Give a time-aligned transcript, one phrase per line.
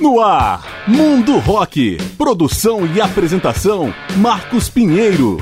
[0.00, 1.98] No ar, Mundo Rock.
[2.16, 5.36] Produção e apresentação, Marcos Pinheiro.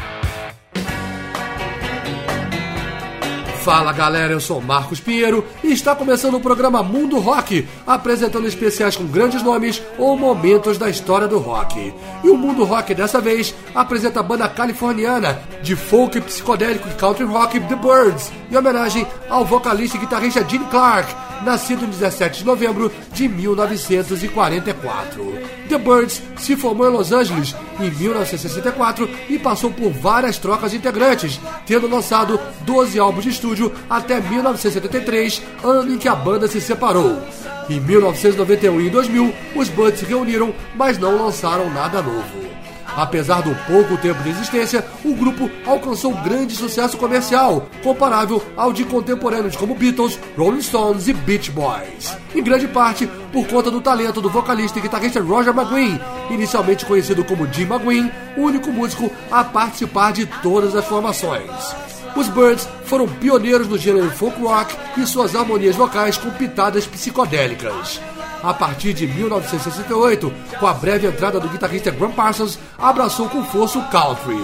[3.63, 8.97] Fala galera, eu sou Marcos Pinheiro e está começando o programa Mundo Rock, apresentando especiais
[8.97, 11.95] com grandes nomes ou momentos da história do rock.
[12.25, 17.27] E o Mundo Rock dessa vez apresenta a banda californiana de folk psicodélico e country
[17.27, 22.47] rock The Birds, em homenagem ao vocalista e guitarrista Gene Clark, nascido em 17 de
[22.47, 25.39] novembro de 1944.
[25.69, 30.79] The Birds se formou em Los Angeles em 1964 e passou por várias trocas de
[30.79, 36.61] integrantes, tendo lançado 12 álbuns de estúdio até 1973, ano em que a banda se
[36.61, 37.23] separou.
[37.69, 42.48] Em 1991 e 2000, os Birds se reuniram, mas não lançaram nada novo.
[42.99, 48.85] Apesar do pouco tempo de existência, o grupo alcançou grande sucesso comercial, comparável ao de
[48.85, 52.17] contemporâneos como Beatles, Rolling Stones e Beach Boys.
[52.35, 57.25] Em grande parte por conta do talento do vocalista e guitarrista Roger McGuinn, inicialmente conhecido
[57.25, 61.49] como Jim McGuinn, o único músico a participar de todas as formações.
[62.17, 68.01] Os Birds foram pioneiros no gênero folk rock e suas harmonias vocais com pitadas psicodélicas.
[68.43, 73.79] A partir de 1968, com a breve entrada do guitarrista Graham Parsons, abraçou com força
[73.79, 74.39] o country.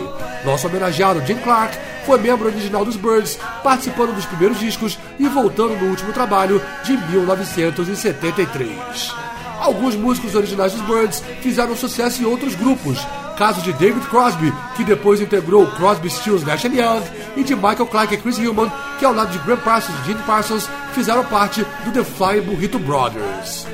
[0.45, 5.77] Nosso homenageado Jim Clark foi membro original dos Birds, participando dos primeiros discos e voltando
[5.77, 9.34] no último trabalho de 1973.
[9.65, 12.99] Alguns músicos originais dos Birds fizeram sucesso em outros grupos,
[13.39, 17.03] caso de David Crosby, que depois integrou Crosby, Stills, Nash Young,
[17.35, 20.23] e de Michael Clarke e Chris Hillman, que ao lado de Graham Parsons e Gene
[20.25, 23.67] Parsons fizeram parte do The Flying Burrito Brothers.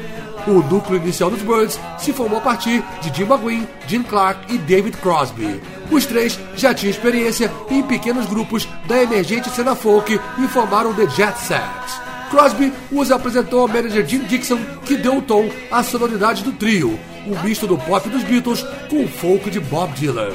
[0.47, 4.59] O núcleo inicial dos Birds se formou a partir de Jim McGuinn, Gene Clark e
[4.59, 5.61] David Crosby.
[5.91, 11.09] Os três já tinham experiência em pequenos grupos da emergente cena folk e formaram The
[11.09, 12.10] Jet Set.
[12.31, 16.99] Crosby os apresentou ao manager Jim Dixon, que deu o tom à sonoridade do trio,
[17.27, 20.33] um misto do pop dos Beatles com o folk de Bob Dylan.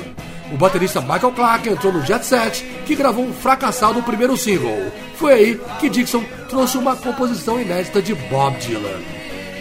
[0.52, 4.92] O baterista Michael Clarke entrou no Jet Set, que gravou um fracassado primeiro single.
[5.16, 9.02] Foi aí que Dixon trouxe uma composição inédita de Bob Dylan.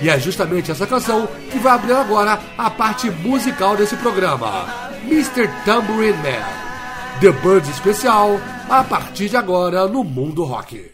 [0.03, 4.67] E é justamente essa canção que vai abrir agora a parte musical desse programa.
[5.07, 5.49] Mr.
[5.65, 6.65] Tambourine Man.
[7.21, 10.94] The Birds especial, a partir de agora no Mundo Rock.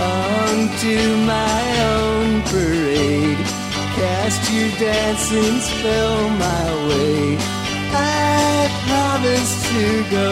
[0.00, 1.62] onto my
[1.96, 3.38] own parade.
[3.98, 7.36] Cast your dancing spell my way.
[7.90, 10.30] I promise to go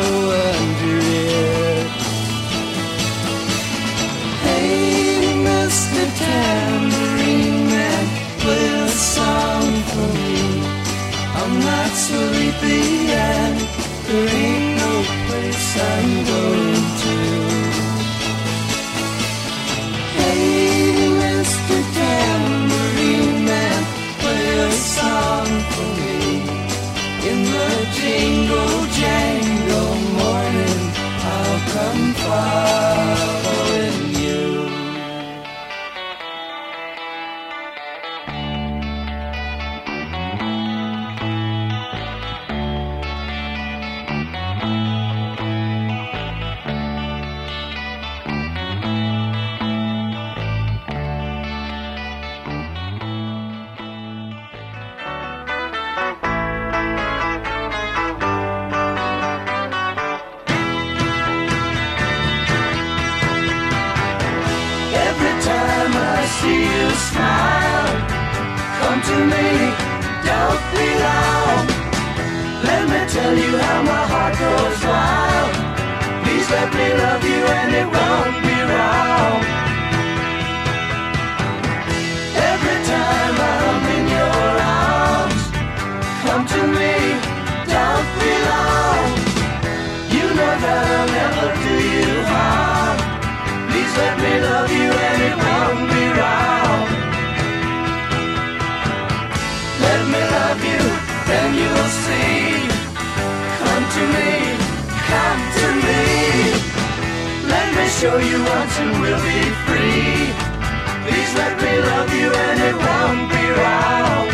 [0.55, 1.87] under it.
[4.47, 6.03] Hey, Mr.
[6.21, 8.05] Tambourine Man,
[8.43, 10.37] play a song for me.
[11.41, 13.59] I'm not sleepy and
[14.07, 14.93] there ain't no
[15.27, 16.56] place I'm going
[28.49, 28.76] go.
[108.01, 110.29] Show you once and we'll be free.
[111.05, 114.27] Please let me love you and it won't be wrong.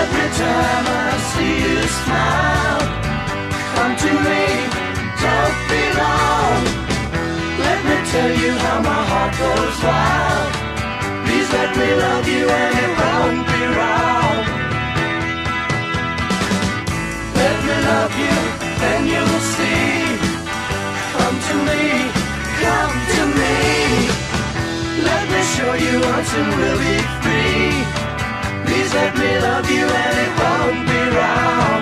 [0.00, 2.82] Every time I see you smile,
[3.74, 4.44] come to me,
[5.24, 6.60] don't be long.
[7.64, 10.27] Let me tell you how my heart goes wild.
[11.78, 14.36] Me love you and it won't be wrong.
[17.40, 18.36] Let me love you,
[18.82, 20.02] then you'll see.
[21.14, 21.82] Come to me,
[22.62, 23.56] come to me.
[25.08, 27.70] Let me show you and we'll be free.
[28.66, 31.80] Please let me love you and it won't be wrong.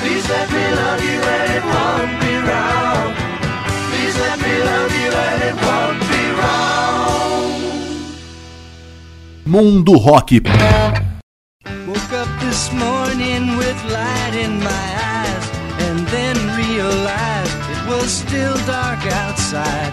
[0.00, 3.08] Please let me love you and it won't be wrong.
[3.90, 7.59] Please let me love you and it won't be wrong.
[9.50, 10.30] Mundo Rock.
[10.30, 14.88] Woke up this morning with light in my
[15.18, 15.46] eyes
[15.86, 19.92] and then realized it was still dark outside.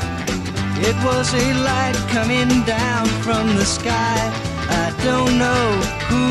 [0.78, 4.32] It was a light coming down from the sky.
[4.70, 5.68] I don't know
[6.06, 6.26] who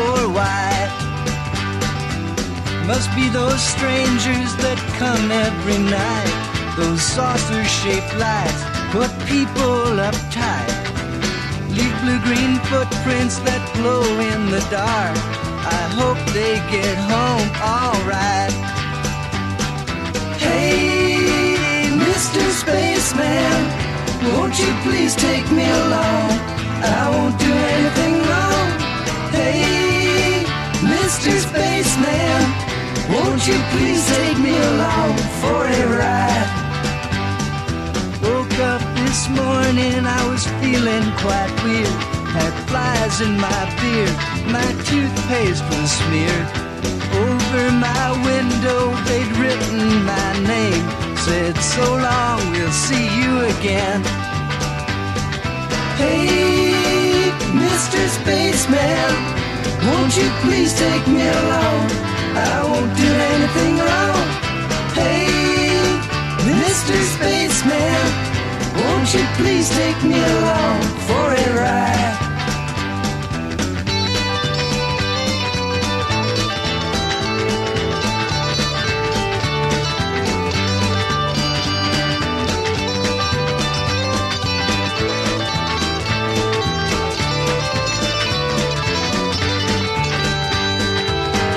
[0.00, 0.72] or why.
[2.86, 6.32] Must be those strangers that come every night.
[6.78, 10.89] Those saucer shaped lights put people uptight.
[12.02, 15.16] Leave blue green footprints that glow in the dark.
[15.68, 18.52] I hope they get home alright.
[20.38, 22.40] Hey, Mr.
[22.62, 23.60] Spaceman,
[24.32, 26.30] won't you please take me along?
[26.80, 28.68] I won't do anything wrong.
[29.36, 30.44] Hey,
[30.80, 31.32] Mr.
[31.36, 32.40] Spaceman,
[33.12, 36.59] won't you please take me along for a ride?
[39.10, 41.98] This morning, I was feeling quite weird.
[42.30, 44.14] Had flies in my beard,
[44.46, 46.48] my toothpaste was smeared.
[47.26, 50.86] Over my window, they'd written my name.
[51.26, 54.00] Said, so long, we'll see you again.
[55.98, 57.98] Hey, Mr.
[58.14, 59.10] Spaceman,
[59.90, 61.82] won't you please take me along?
[62.38, 64.26] I won't do anything wrong.
[64.94, 65.26] Hey,
[66.62, 66.94] Mr.
[67.18, 68.29] Spaceman,
[68.76, 72.16] won't you please take me along for a ride?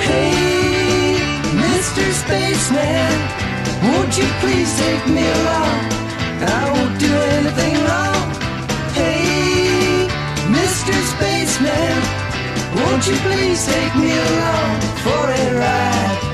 [0.01, 1.15] Hey,
[1.65, 2.03] Mr.
[2.21, 3.17] Spaceman,
[3.83, 5.79] won't you please take me along?
[6.45, 6.72] I
[13.05, 16.32] won't you please take me along for a ride?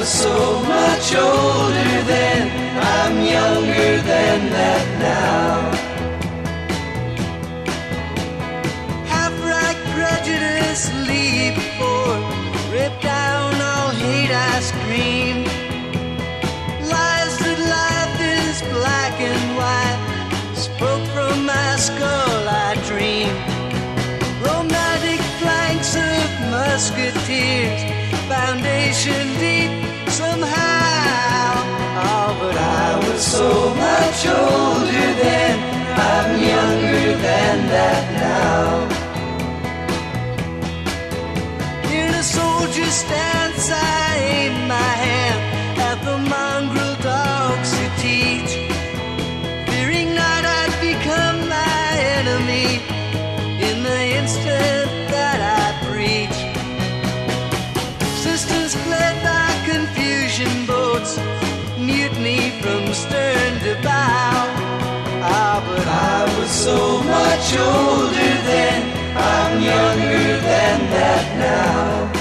[0.00, 2.42] Was so much older then,
[2.96, 5.60] I'm younger than that now.
[9.12, 12.24] half-right prejudice leap forth,
[12.72, 15.36] rip down all hate I scream.
[16.94, 20.00] Lies that life is black and white,
[20.66, 23.32] spoke from my skull I dream.
[24.48, 26.26] Romantic flanks of
[26.56, 27.82] musketeers,
[28.32, 29.79] foundation deep
[30.40, 31.52] somehow.
[32.02, 33.48] Oh, but I was so
[33.84, 35.56] much older then.
[36.12, 38.88] I'm younger than that now.
[41.88, 43.59] Here, the soldier stands.
[63.86, 68.80] Ah, but I was so much older then,
[69.16, 72.19] I'm younger than that now.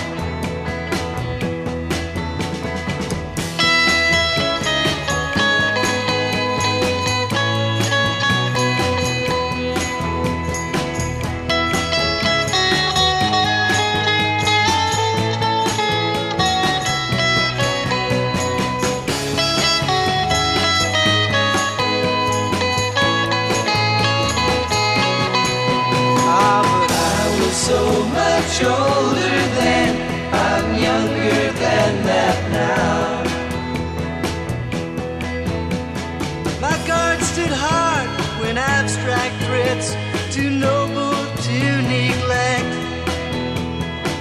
[39.29, 42.73] Abstract threats too noble to neglect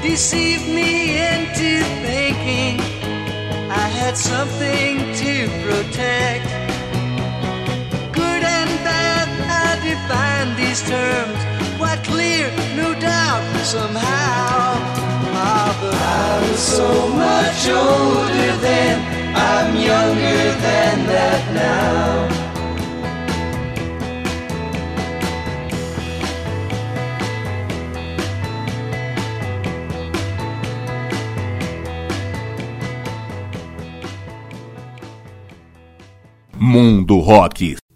[0.02, 2.80] deceived me into thinking
[3.70, 6.46] I had something to protect.
[8.12, 11.38] Good and bad, I define these terms
[11.76, 14.76] quite clear, no doubt, somehow.
[15.40, 18.98] Ah, but I was so much older then,
[19.36, 22.37] I'm younger than that now.
[36.68, 37.87] Mundo Rock.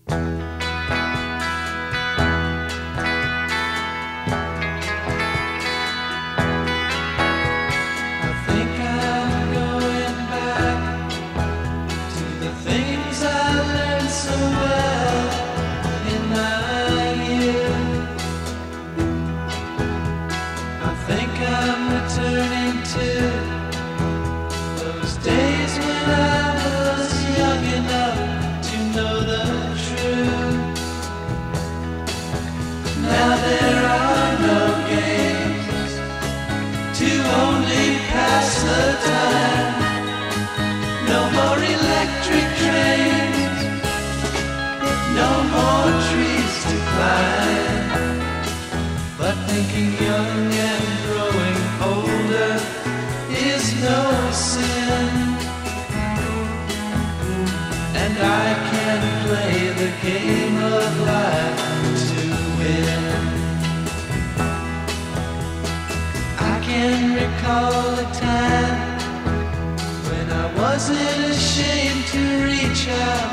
[70.75, 73.31] Wasn't ashamed to reach out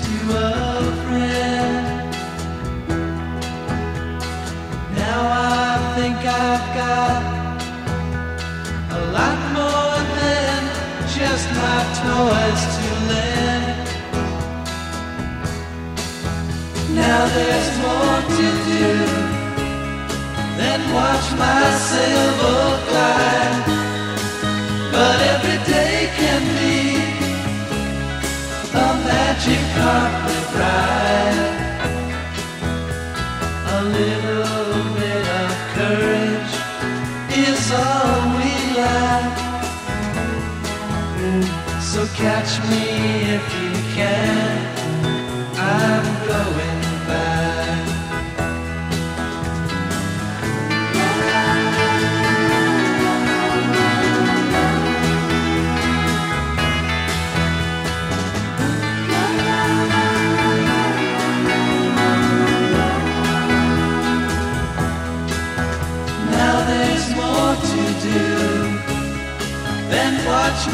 [0.00, 0.52] to a
[1.04, 2.12] friend.
[5.00, 7.22] Now I think I've got
[8.98, 10.60] a lot more than
[11.18, 13.86] just my toys to lend.
[17.00, 18.88] Now there's more to do
[20.58, 23.74] than watch my sailboat glide.
[24.92, 26.73] But every day can be
[29.34, 31.40] magic carpet ride.
[33.66, 36.54] A little bit of courage
[37.48, 39.34] is all we lack.
[41.18, 42.84] Mm, so catch me
[43.34, 44.53] if you can.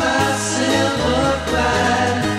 [0.01, 2.30] My silver glide.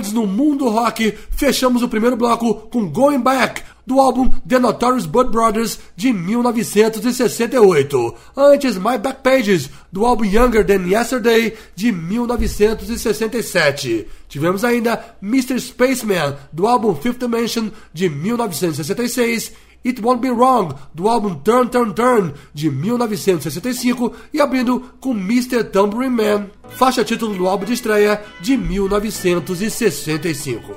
[0.00, 1.16] Birds no Mundo Rock.
[1.30, 8.14] Fechamos o primeiro bloco com Going Back, do álbum The Notorious Bud Brothers de 1968.
[8.36, 14.08] Antes, My Back Pages, do álbum Younger Than Yesterday de 1967.
[14.28, 15.60] Tivemos ainda Mr.
[15.60, 19.52] Spaceman, do álbum Fifth Dimension de 1966.
[19.84, 25.64] It Won't Be Wrong, do álbum Turn Turn Turn, de 1965, e abrindo com Mr.
[25.64, 30.74] Tambourine Man, faixa título do álbum de estreia de 1965.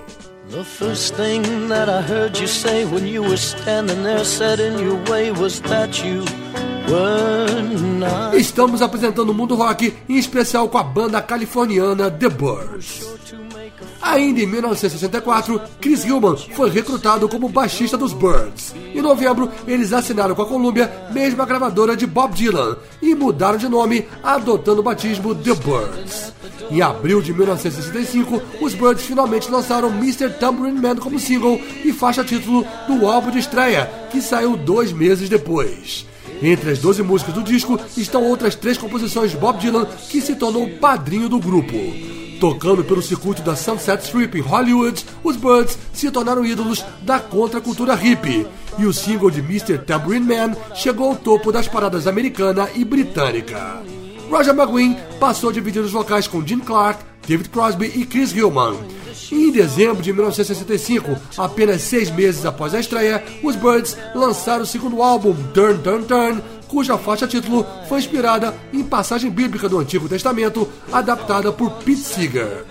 [0.49, 4.23] The first thing that I heard you say when you were standing there
[4.59, 6.23] in your way was that you
[8.33, 13.12] Estamos apresentando o mundo rock, em especial com a banda californiana The Birds.
[14.03, 18.75] Ainda em 1964, Chris Hillman foi recrutado como baixista dos Birds.
[18.93, 23.69] Em novembro, eles assinaram com a Columbia, mesma gravadora de Bob Dylan, e mudaram de
[23.69, 26.33] nome, adotando o batismo The Birds.
[26.69, 30.31] Em abril de 1965, os Birds finalmente lançaram Mr.
[30.31, 35.29] Tambourine Man como single e faixa título do álbum de estreia, que saiu dois meses
[35.29, 36.05] depois.
[36.41, 40.35] Entre as 12 músicas do disco estão outras três composições de Bob Dylan, que se
[40.35, 41.77] tornou padrinho do grupo.
[42.43, 47.95] Tocando pelo circuito da Sunset Strip em Hollywood, os Birds se tornaram ídolos da contracultura
[47.95, 48.45] hippie.
[48.77, 49.77] E o single de Mr.
[49.77, 53.81] Tambourine Man chegou ao topo das paradas americana e britânica.
[54.29, 58.77] Roger McGuinn passou a dividir os vocais com Gene Clark, David Crosby e Chris Hillman.
[59.31, 65.01] Em dezembro de 1965, apenas seis meses após a estreia, os Birds lançaram o segundo
[65.01, 66.41] álbum, Turn Turn Turn,
[66.73, 72.65] cuja faixa título foi inspirada em passagem bíblica do Antigo Testamento, adaptada por Pete Seeger.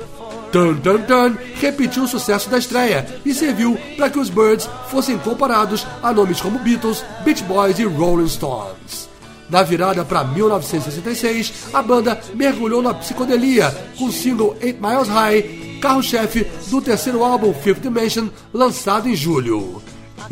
[0.51, 5.17] Turn Turn Turn repetiu o sucesso da estreia e serviu para que os Birds fossem
[5.19, 9.09] comparados a nomes como Beatles, Beach Boys e Rolling Stones.
[9.49, 15.79] Na virada para 1966, a banda mergulhou na psicodelia com o single Eight Miles High,
[15.81, 19.81] carro-chefe do terceiro álbum Fifth Dimension, lançado em julho.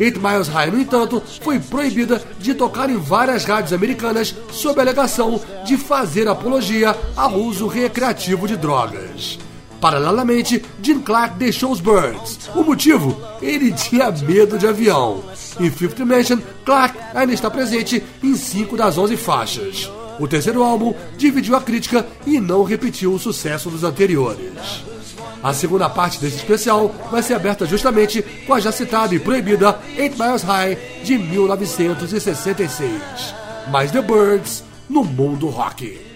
[0.01, 4.83] Eight Miles High, no entanto, foi proibida de tocar em várias rádios americanas sob a
[4.83, 9.37] alegação de fazer apologia ao uso recreativo de drogas.
[9.79, 12.49] Paralelamente, Jim Clark deixou os Birds.
[12.55, 13.15] O motivo?
[13.43, 15.23] Ele tinha medo de avião.
[15.59, 19.91] Em Fifth Dimension, Clark ainda está presente em 5 das 11 faixas.
[20.19, 24.83] O terceiro álbum dividiu a crítica e não repetiu o sucesso dos anteriores.
[25.43, 29.79] A segunda parte desse especial vai ser aberta justamente com a já citada e proibida
[29.97, 33.01] Eight Miles High de 1966.
[33.71, 36.10] Mais The Birds no mundo rock.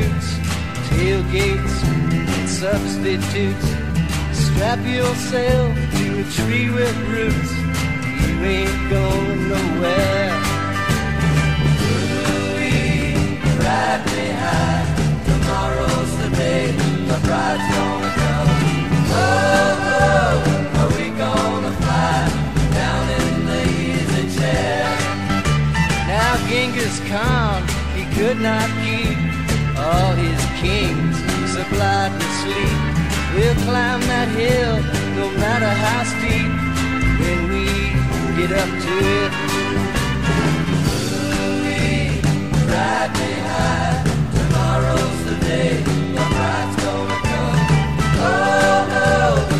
[0.00, 0.38] parachutes,
[0.88, 3.68] tailgates, and substitutes.
[4.32, 7.52] Strap yourself to a tree with roots.
[8.22, 10.32] You ain't going nowhere.
[12.30, 13.14] Ooh-wee,
[13.58, 14.84] ride me high.
[15.24, 16.72] Tomorrow's the day
[17.08, 18.48] My bride's gonna come.
[19.12, 19.24] Oh,
[19.92, 20.78] oh.
[20.80, 22.28] are we gonna fly
[22.74, 24.84] down in the easy chair?
[26.06, 27.62] Now Genghis Khan,
[27.96, 28.69] he could not
[29.90, 31.16] all his kings
[31.50, 32.78] supplied with sleep.
[33.34, 34.76] We'll climb that hill
[35.18, 36.52] no matter how steep
[37.20, 37.66] when we
[38.38, 39.32] get up to it.
[41.34, 42.22] Movie,
[42.70, 43.98] ride me high.
[44.36, 45.74] Tomorrow's the day
[46.16, 47.58] my bride's gonna come.
[48.28, 49.59] Oh, oh.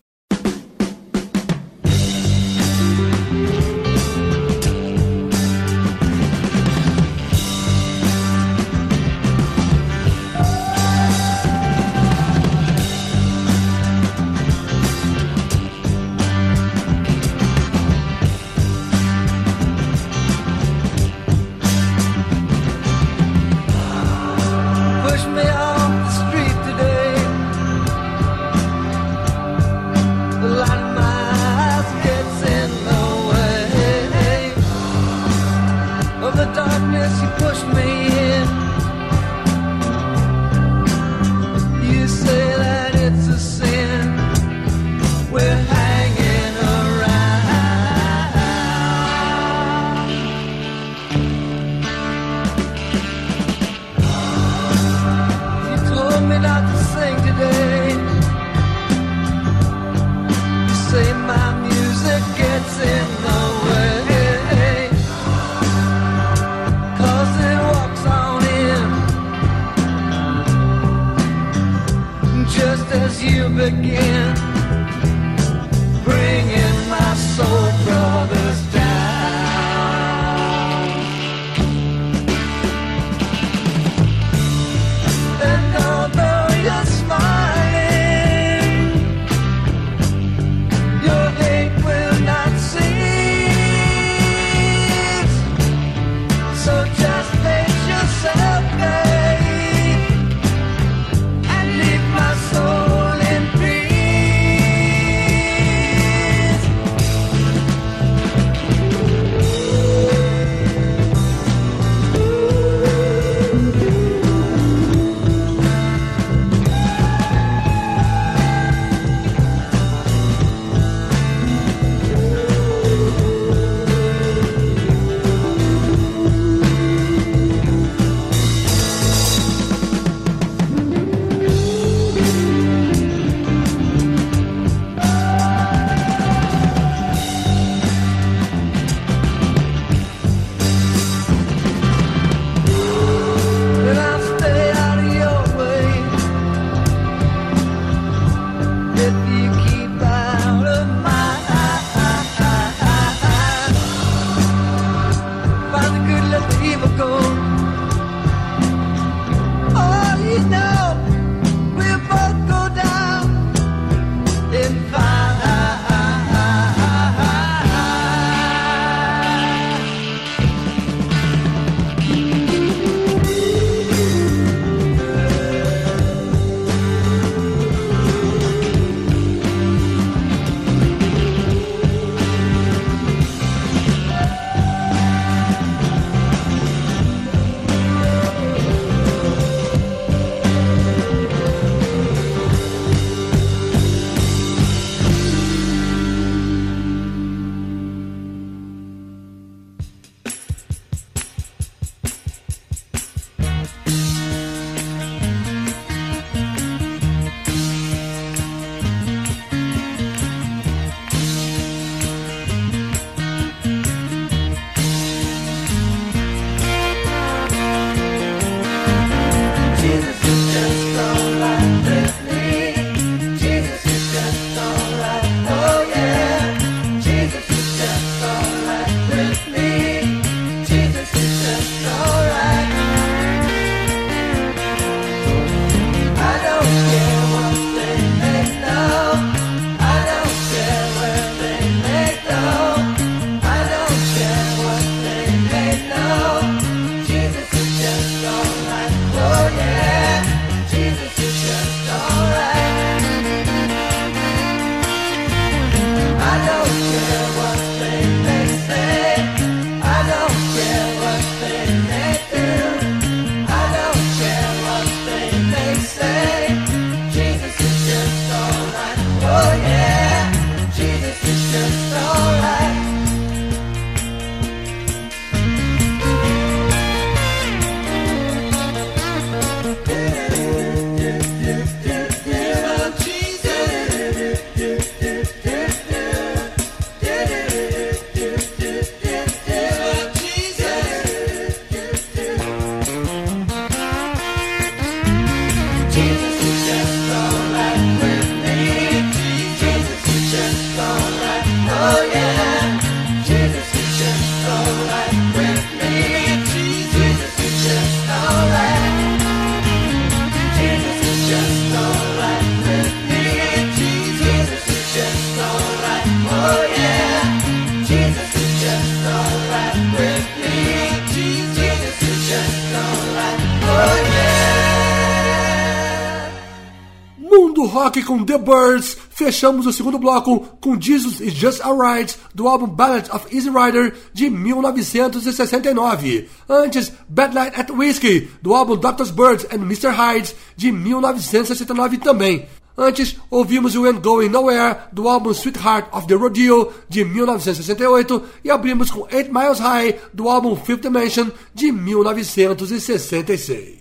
[328.11, 333.09] Com The Birds, fechamos o segundo bloco com Jesus Is Just Alright, do álbum Ballad
[333.09, 336.27] of Easy Rider, de 1969.
[336.49, 339.91] Antes, Bad Light at Whiskey, do álbum Doctor's Birds and Mr.
[339.91, 342.49] Hyde, de 1969 também.
[342.77, 348.51] Antes, ouvimos o Ain't Going Nowhere, do álbum Sweetheart of the Rodeo, de 1968, e
[348.51, 353.80] abrimos com Eight Miles High, do álbum Fifth Dimension, de 1966.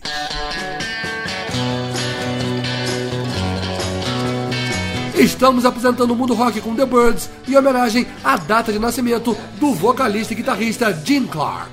[5.20, 9.74] Estamos apresentando o Mundo Rock com The Birds em homenagem à data de nascimento do
[9.74, 11.70] vocalista e guitarrista Gene Clark.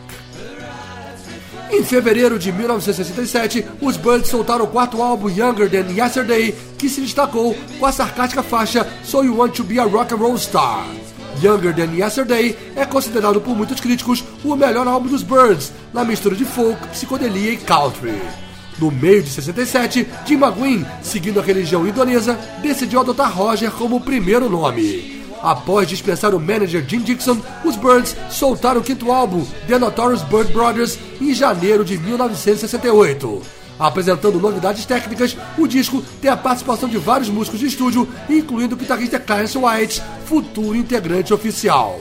[1.71, 6.99] Em fevereiro de 1967, os Birds soltaram o quarto álbum Younger Than Yesterday, que se
[6.99, 10.85] destacou com a sarcástica faixa So You Want to Be a Rock and Roll Star.
[11.41, 16.35] Younger Than Yesterday é considerado por muitos críticos o melhor álbum dos Birds, na mistura
[16.35, 18.46] de folk, psicodelia e country.
[18.79, 24.49] No meio de 67, Jim McGuinn, seguindo a religião indonesa, decidiu adotar Roger como primeiro
[24.49, 25.17] nome.
[25.41, 30.51] Após dispensar o manager Jim Dixon, os Birds soltaram o quinto álbum, The Notorious Bird
[30.51, 33.41] Brothers, em janeiro de 1968.
[33.79, 38.77] Apresentando novidades técnicas, o disco tem a participação de vários músicos de estúdio, incluindo o
[38.77, 41.99] guitarrista Clarence White, futuro integrante oficial.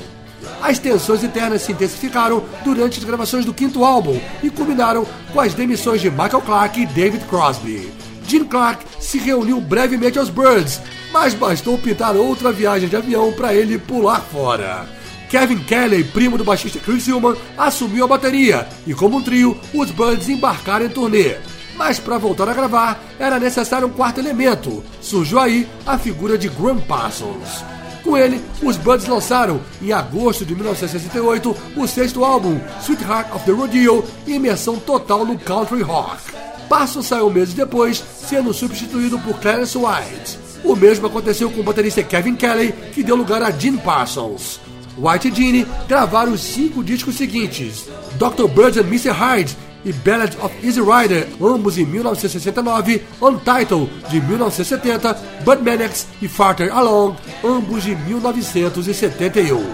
[0.62, 5.54] As tensões internas se intensificaram durante as gravações do quinto álbum e culminaram com as
[5.54, 7.92] demissões de Michael Clarke e David Crosby.
[8.26, 10.80] Gene Clark se reuniu brevemente aos Birds,
[11.12, 14.86] mas bastou pintar outra viagem de avião para ele pular fora.
[15.30, 19.90] Kevin Kelly, primo do baixista Chris Hillman, assumiu a bateria e, como um trio, os
[19.90, 21.36] Birds embarcaram em turnê.
[21.76, 24.82] Mas para voltar a gravar, era necessário um quarto elemento.
[25.00, 27.75] Surgiu aí a figura de Graham Parsons.
[28.06, 33.50] Com ele, os Buds lançaram, em agosto de 1968, o sexto álbum, Sweetheart of the
[33.50, 36.22] Rodeo, imersão total no country rock.
[36.68, 40.38] Parsons saiu meses depois, sendo substituído por Clarence White.
[40.62, 44.60] O mesmo aconteceu com o baterista Kevin Kelly, que deu lugar a Gene Parsons.
[44.96, 48.46] White e Gene gravaram os cinco discos seguintes: Dr.
[48.46, 49.10] Bird and Mr.
[49.10, 49.56] Hyde
[49.86, 56.76] e Ballad of Easy Rider, ambos em 1969, Untitled, de 1970, Bud Mannix e Farther
[56.76, 59.64] Along, ambos de 1971.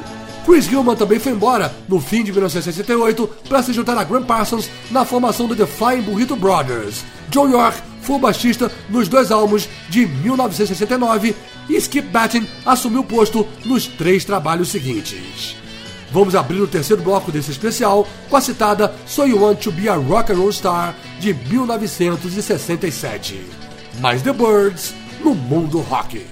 [0.45, 4.69] Chris Gilman também foi embora no fim de 1968 para se juntar a Graham Parsons
[4.91, 7.05] na formação do The Flying Burrito Brothers.
[7.31, 11.35] John York foi o baixista nos dois álbuns de 1969
[11.71, 15.57] e Skip Battin assumiu o posto nos três trabalhos seguintes.
[16.13, 19.89] Vamos abrir o terceiro bloco desse especial com a citada So You Want to Be
[19.89, 23.41] a Rock and Roll Star de 1967.
[23.99, 24.95] Mais The Birds
[25.25, 26.27] no mundo rock.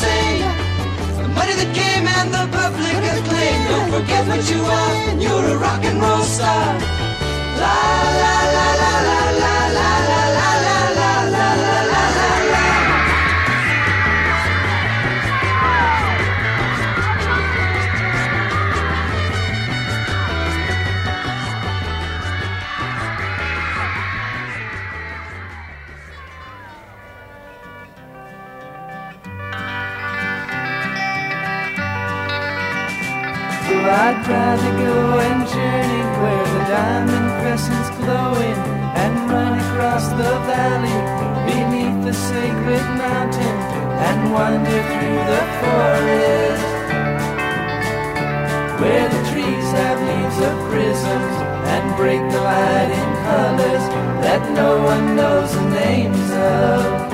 [0.00, 3.58] The money that came and the public acclaim.
[3.68, 5.22] Don't forget what you are.
[5.22, 6.66] You're a rock and roll star.
[7.62, 7.76] La
[8.20, 9.63] la la la la la
[34.28, 38.58] rather go and journey where the diamond crescent's glowing
[39.02, 40.98] and run across the valley
[41.48, 43.56] beneath the sacred mountain
[44.08, 46.74] and wander through the forest
[48.80, 51.34] where the trees have leaves of prisms
[51.72, 53.84] and break the light in colors
[54.24, 57.13] that no one knows the names of.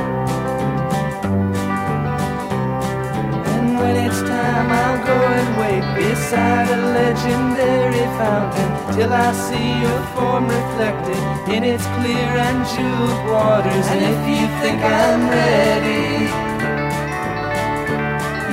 [4.51, 11.23] Time, I'll go and wait beside a legendary fountain till I see your form reflected
[11.55, 13.87] in its clear and jeweled waters.
[13.93, 16.09] And if you think I'm ready,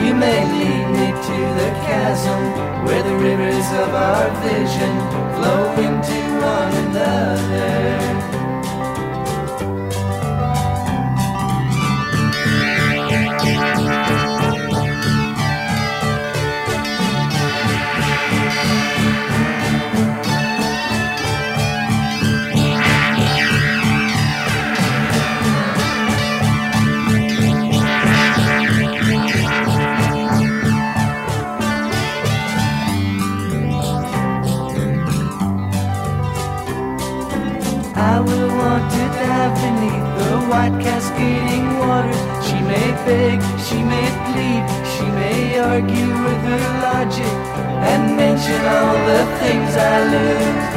[0.04, 2.42] you may lead me to the chasm
[2.86, 4.94] where the rivers of our vision
[5.36, 6.20] flow into
[6.54, 8.17] one another.
[43.68, 44.64] She may plead,
[44.94, 47.34] she may argue with her logic
[47.92, 50.68] and mention all the things I lose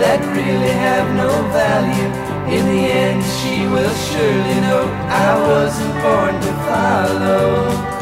[0.00, 2.10] that really have no value.
[2.54, 7.96] In the end, she will surely know I wasn't born to follow.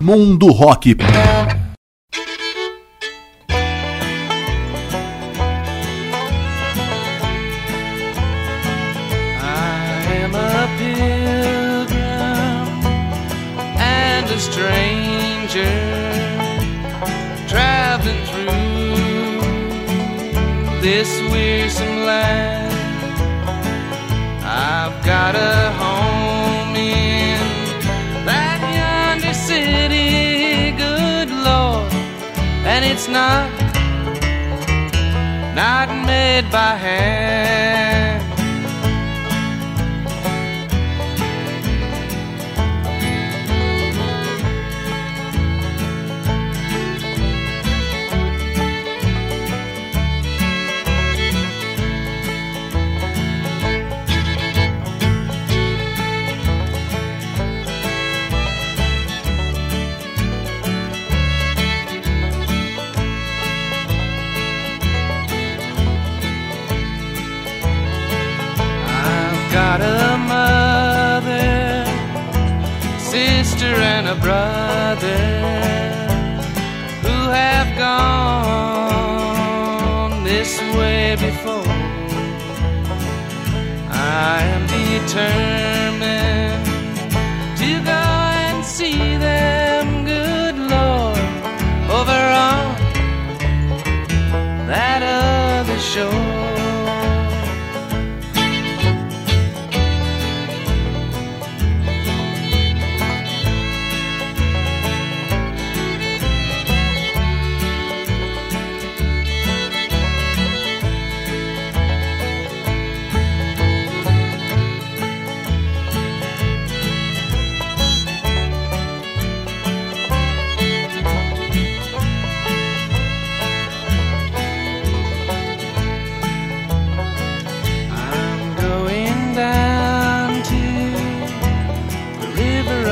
[0.00, 1.39] Mundo Rock.
[74.10, 75.22] A brother
[77.04, 77.94] who have gone
[80.24, 81.62] this way before.
[83.88, 86.66] I am determined
[87.60, 88.02] to go
[88.46, 91.18] and see them, good Lord,
[91.98, 92.74] over on
[94.66, 96.29] that other shore.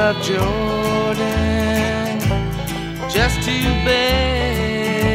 [0.09, 1.19] Of Jordan
[3.11, 5.15] just to beg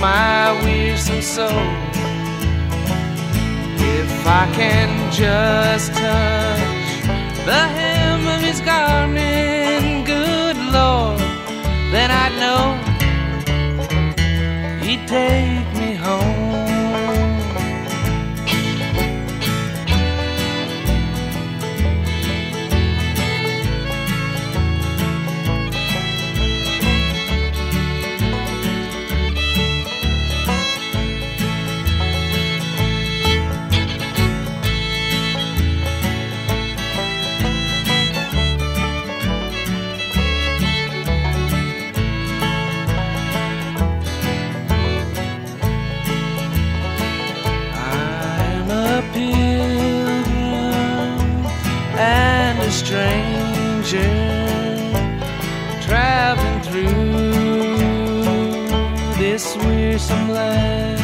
[0.00, 1.48] my wearisome soul.
[3.78, 7.04] If I can just touch
[7.46, 11.20] the hem of his garment, good Lord,
[11.92, 12.74] then I'd know
[14.84, 15.55] he'd take
[60.08, 61.00] wearisome land.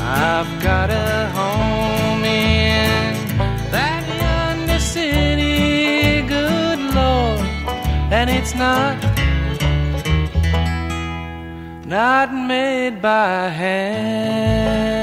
[0.00, 3.14] I've got a home in
[3.70, 7.40] that yonder city, good Lord,
[8.12, 8.96] and it's not
[11.86, 14.99] not made by hand.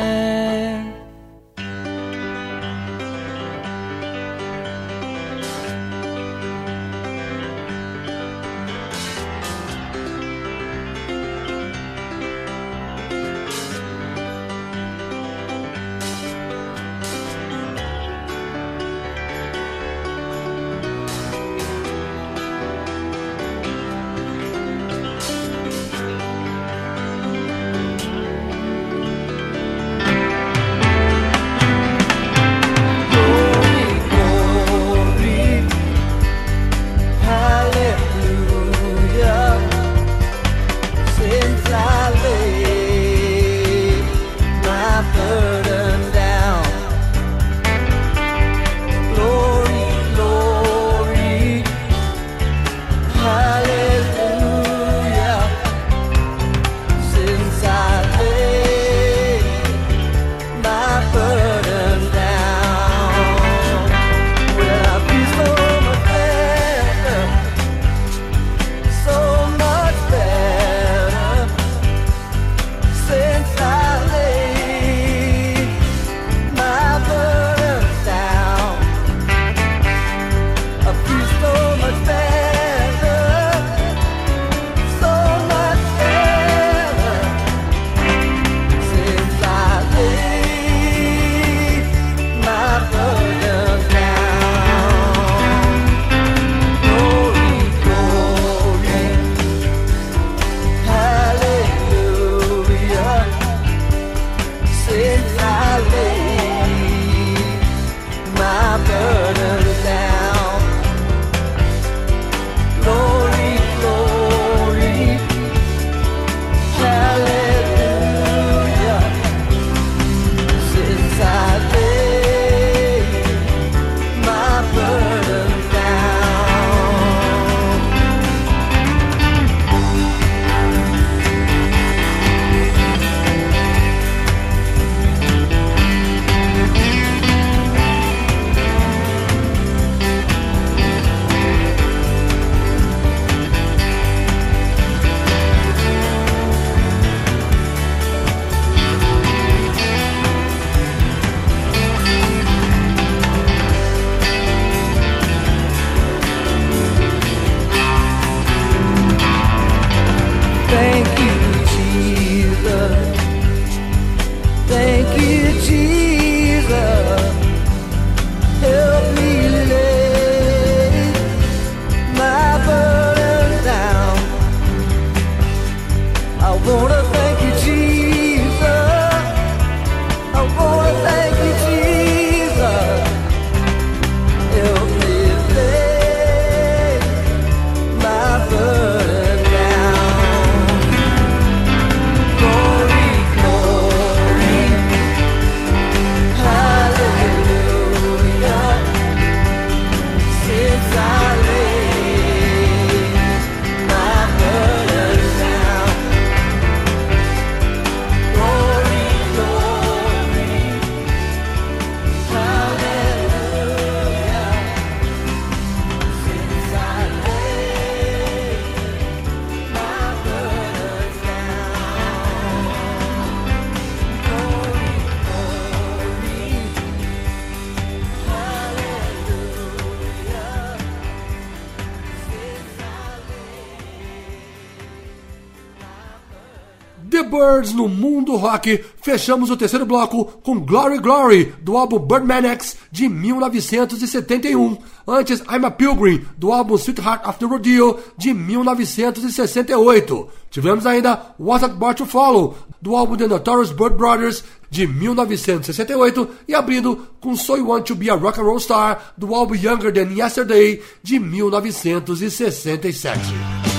[238.37, 244.77] Rock, fechamos o terceiro bloco com Glory Glory, do álbum Birdman X de 1971.
[245.07, 250.29] Antes, I'm a Pilgrim, do álbum Sweetheart the Rodeo de 1968.
[250.49, 256.53] Tivemos ainda What's About to Follow, do álbum The Notorious Bird Brothers de 1968 e
[256.53, 259.93] abrindo com So You Want to Be a Rock and Roll Star, do álbum Younger
[259.93, 263.76] Than Yesterday de 1967.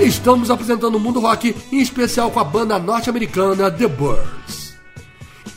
[0.00, 4.74] Estamos apresentando o mundo rock, em especial com a banda norte-americana The Birds.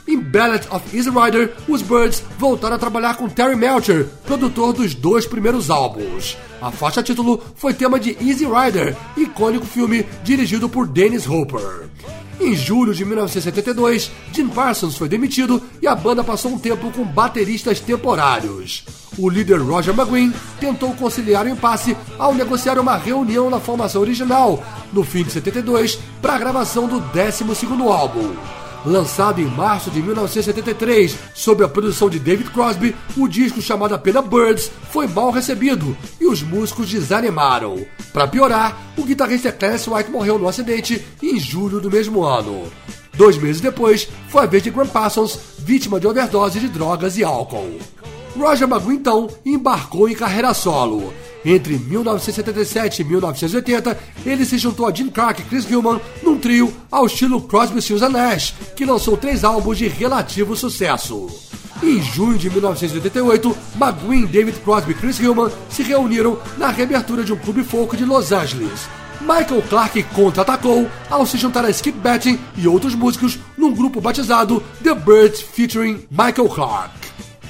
[0.07, 4.95] Em Ballad of Easy Rider, os Birds voltaram a trabalhar com Terry Melcher, produtor dos
[4.95, 6.37] dois primeiros álbuns.
[6.61, 11.89] A faixa título foi tema de Easy Rider, icônico filme dirigido por Dennis Hopper.
[12.39, 17.03] Em julho de 1972, Jim Parsons foi demitido e a banda passou um tempo com
[17.03, 18.83] bateristas temporários.
[19.17, 24.63] O líder Roger McGuinn tentou conciliar o impasse ao negociar uma reunião na formação original,
[24.93, 28.35] no fim de 72, para a gravação do 12º álbum.
[28.85, 34.25] Lançado em março de 1973, sob a produção de David Crosby, o disco chamado apenas
[34.25, 37.85] Birds foi mal recebido e os músicos desanimaram.
[38.13, 42.63] Para piorar, o guitarrista Clarence White morreu no acidente em julho do mesmo ano.
[43.17, 47.23] Dois meses depois, foi a vez de Graham Parsons, vítima de overdose de drogas e
[47.23, 47.79] álcool.
[48.37, 51.13] Roger McGuinn então embarcou em carreira solo.
[51.43, 56.73] Entre 1977 e 1980, ele se juntou a Jim Clark e Chris Gilman num trio
[56.91, 61.27] ao estilo Crosby, Stills Nash, que lançou três álbuns de relativo sucesso.
[61.81, 67.31] Em junho de 1988, McGuinn, David Crosby e Chris Gilman se reuniram na reabertura de
[67.31, 68.87] um clube folk de Los Angeles.
[69.21, 74.61] Michael Clark contra-atacou ao se juntar a Skip Betting e outros músicos num grupo batizado
[74.83, 77.06] The Birds featuring Michael Clark.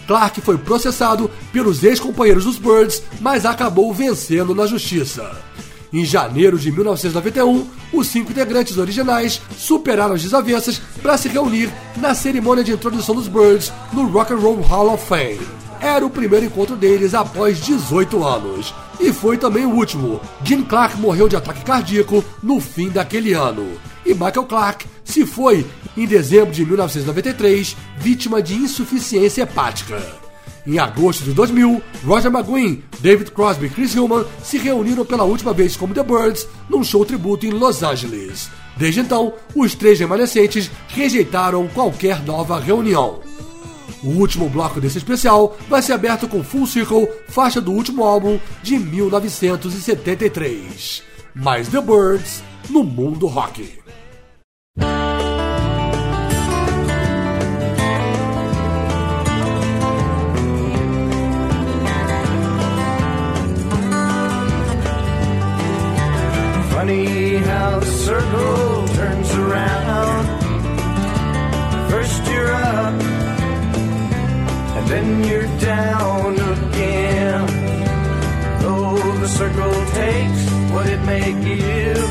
[0.08, 5.30] Clark foi processado pelos ex-companheiros dos Birds, mas acabou vencendo na justiça.
[5.92, 12.14] Em janeiro de 1991, os cinco integrantes originais superaram as desavenças para se reunir na
[12.14, 15.40] cerimônia de introdução dos Birds no Rock and Roll Hall of Fame.
[15.80, 18.74] Era o primeiro encontro deles após 18 anos.
[19.00, 20.20] E foi também o último.
[20.44, 23.80] Jim Clark morreu de ataque cardíaco no fim daquele ano.
[24.06, 25.66] E Michael Clark se foi
[25.98, 30.00] em dezembro de 1993, vítima de insuficiência hepática.
[30.66, 35.54] Em agosto de 2000, Roger McGuinn, David Crosby e Chris Hillman se reuniram pela última
[35.54, 38.50] vez como The Birds num show tributo em Los Angeles.
[38.76, 43.22] Desde então, os três remanescentes rejeitaram qualquer nova reunião.
[44.04, 48.38] O último bloco desse especial vai ser aberto com Full Circle, faixa do último álbum
[48.62, 51.02] de 1973.
[51.34, 53.87] Mais The Birds no mundo rock.
[67.88, 70.26] The circle turns around.
[71.90, 73.02] First you're up,
[74.78, 77.48] and then you're down again.
[78.62, 80.42] Though the circle takes
[80.74, 82.08] what it may give,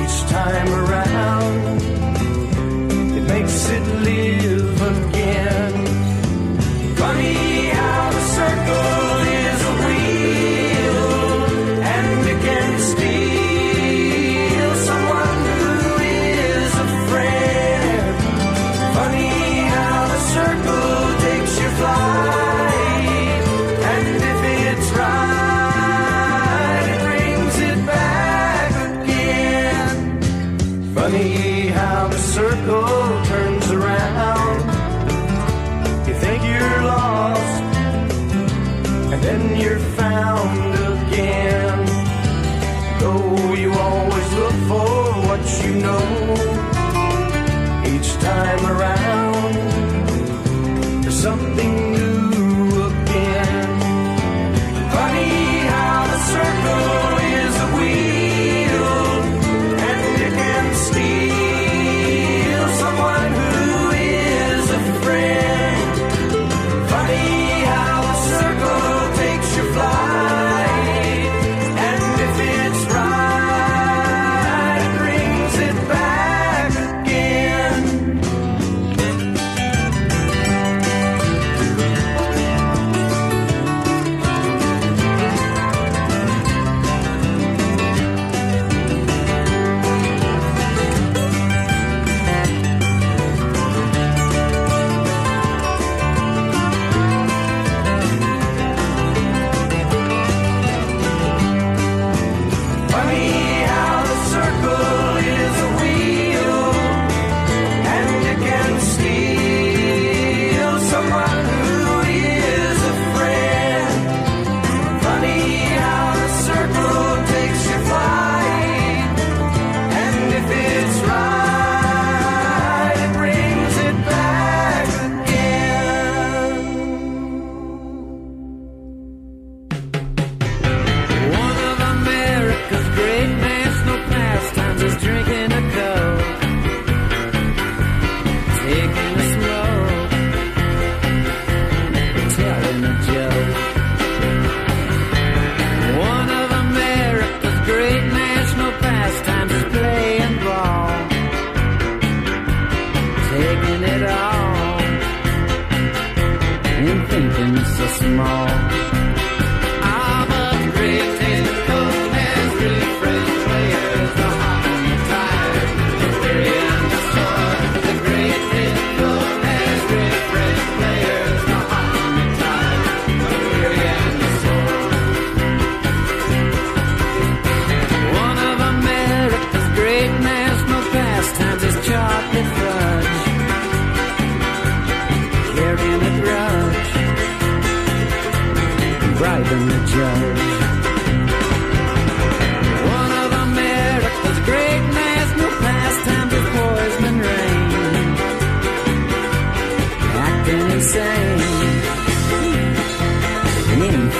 [0.00, 1.82] each time around,
[3.18, 5.72] it makes it live again.
[6.96, 7.34] Funny
[7.78, 9.03] how the circle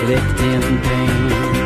[0.05, 1.64] inflicting pain.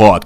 [0.00, 0.24] rock.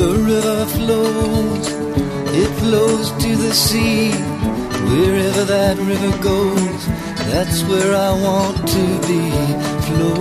[0.00, 1.66] The river flows,
[2.42, 4.10] it flows to the sea.
[4.90, 6.82] Wherever that river goes,
[7.32, 9.22] that's where I want to be.
[9.86, 10.16] Flow,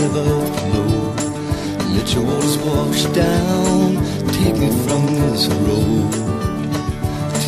[0.00, 0.92] river, flow.
[1.94, 3.96] Let your waters wash down,
[4.36, 6.23] take me from this road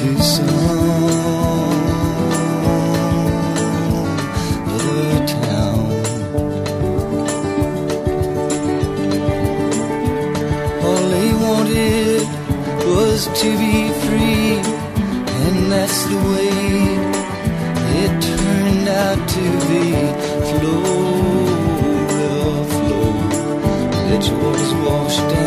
[0.07, 0.48] to some
[4.74, 5.80] other town.
[10.86, 12.22] All he wanted
[12.86, 14.50] was to be free,
[15.42, 16.54] and that's the way
[18.02, 19.86] it turned out to be.
[20.50, 20.86] Flow,
[22.74, 23.09] flow,
[24.14, 25.45] It was washed down.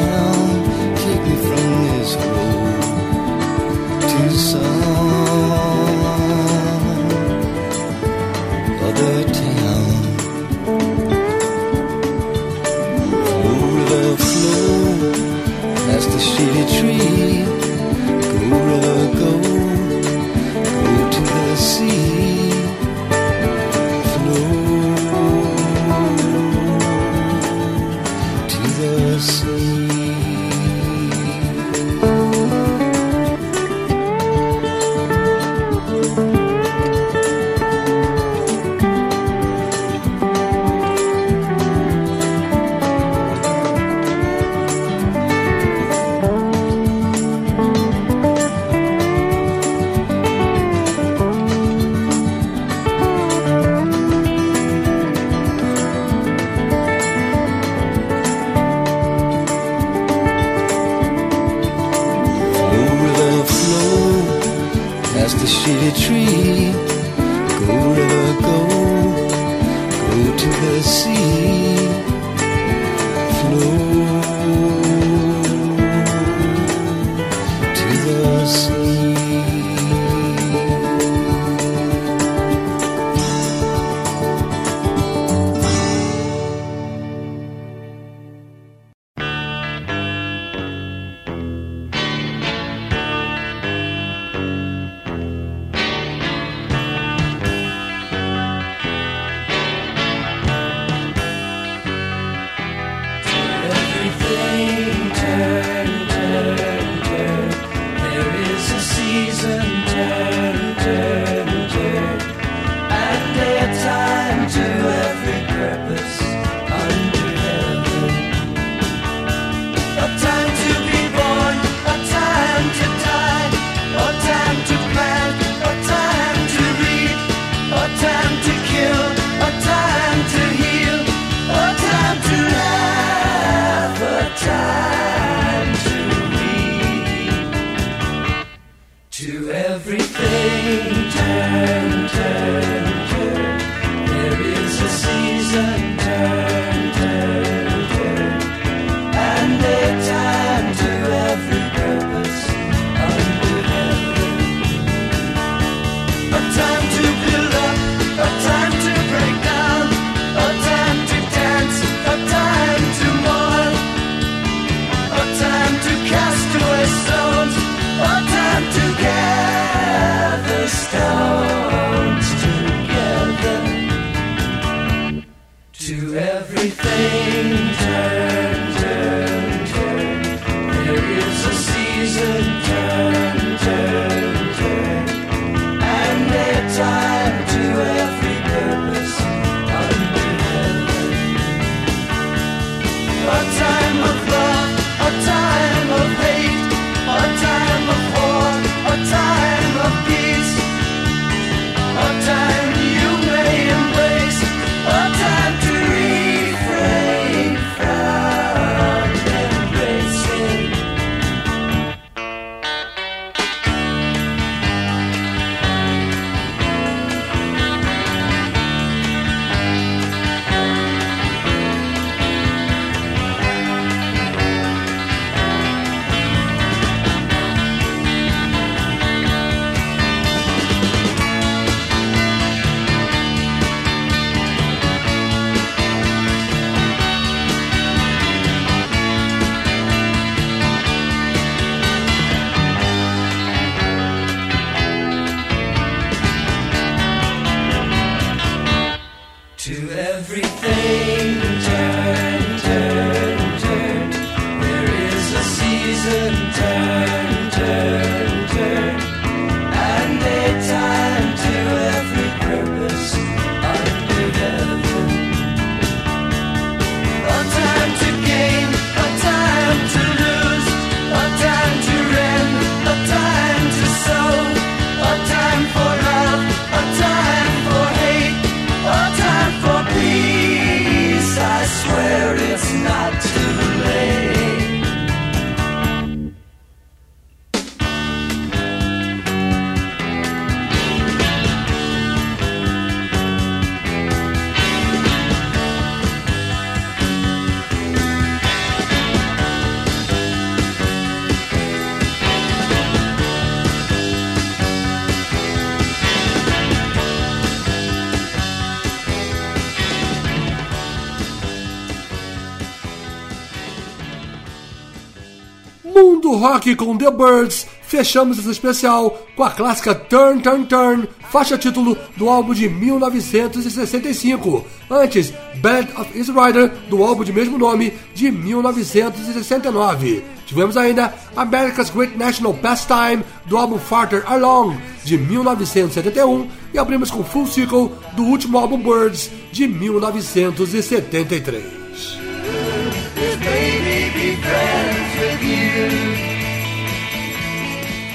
[316.39, 321.97] Rock com The Birds, fechamos esse especial com a clássica Turn, Turn, Turn, faixa título
[322.15, 324.65] do álbum de 1965.
[324.89, 330.23] Antes, Band of Easy Rider, do álbum de mesmo nome, de 1969.
[330.45, 336.49] Tivemos ainda America's Great National Pastime, do álbum Farther Along, de 1971.
[336.73, 341.79] E abrimos com Full Circle, do último álbum Birds, de 1973.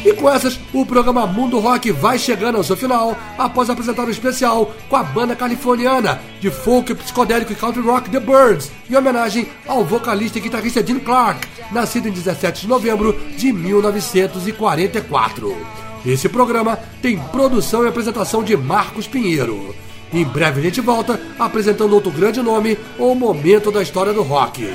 [0.04, 4.10] E com essas, o programa Mundo Rock vai chegando ao seu final, após apresentar um
[4.10, 9.48] especial com a banda californiana de folk, psicodélico e country rock The Birds, em homenagem
[9.66, 15.56] ao vocalista e guitarrista Jim Clark, nascido em 17 de novembro de 1944.
[16.04, 19.74] Esse programa tem produção e apresentação de Marcos Pinheiro.
[20.12, 24.68] Em breve a gente volta apresentando outro grande nome ou momento da história do rock.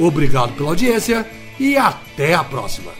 [0.00, 1.26] Obrigado pela audiência
[1.58, 2.90] e até a próxima.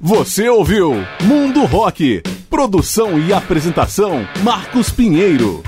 [0.00, 2.22] Você ouviu Mundo Rock.
[2.48, 5.62] Produção e apresentação Marcos Pinheiro.